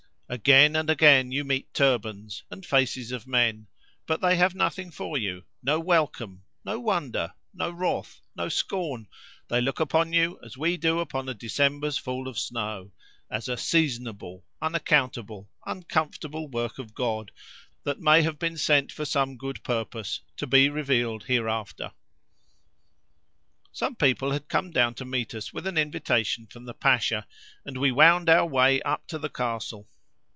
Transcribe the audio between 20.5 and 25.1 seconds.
revealed hereafter. Some people had come down to